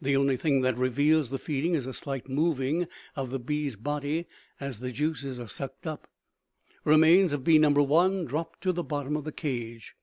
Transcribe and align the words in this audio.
2. 0.00 0.06
The 0.06 0.16
only 0.16 0.36
thing 0.36 0.62
that 0.62 0.76
reveals 0.76 1.30
the 1.30 1.38
feeding 1.38 1.76
is 1.76 1.86
a 1.86 1.94
slight 1.94 2.28
moving 2.28 2.88
of 3.14 3.30
the 3.30 3.38
bee's 3.38 3.76
body 3.76 4.26
as 4.58 4.80
the 4.80 4.90
juices 4.90 5.38
are 5.38 5.46
sucked 5.46 5.86
up. 5.86 6.08
Remains 6.84 7.32
of 7.32 7.44
bee 7.44 7.58
No. 7.60 7.70
1 7.70 8.24
dropped 8.24 8.60
to 8.62 8.72
the 8.72 8.82
bottom 8.82 9.16
of 9.16 9.22
the 9.22 9.30
cage. 9.30 9.94